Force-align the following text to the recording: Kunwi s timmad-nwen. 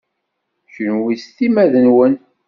Kunwi 0.71 1.15
s 1.23 1.25
timmad-nwen. 1.35 2.13